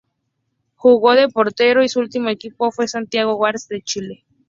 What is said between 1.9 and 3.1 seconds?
último equipo fue